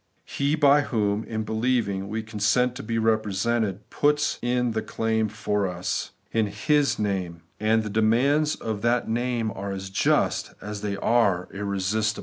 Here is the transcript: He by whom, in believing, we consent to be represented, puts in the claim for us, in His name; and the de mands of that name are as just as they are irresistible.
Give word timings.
He 0.25 0.55
by 0.55 0.81
whom, 0.81 1.23
in 1.25 1.43
believing, 1.43 2.07
we 2.09 2.23
consent 2.23 2.73
to 2.75 2.81
be 2.81 2.97
represented, 2.97 3.87
puts 3.91 4.39
in 4.41 4.71
the 4.71 4.81
claim 4.81 5.29
for 5.29 5.67
us, 5.67 6.09
in 6.31 6.47
His 6.47 6.97
name; 6.97 7.43
and 7.59 7.83
the 7.83 7.89
de 7.91 8.01
mands 8.01 8.55
of 8.55 8.81
that 8.81 9.07
name 9.07 9.51
are 9.51 9.71
as 9.71 9.91
just 9.91 10.55
as 10.59 10.81
they 10.81 10.97
are 10.97 11.47
irresistible. 11.53 12.19